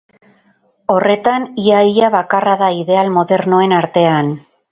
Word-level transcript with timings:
Horretan, 0.93 1.45
ia-ia 1.65 2.09
bakarra 2.17 2.57
da 2.63 2.71
ideal 2.79 3.13
modernoen 3.21 3.79
artean. 3.83 4.35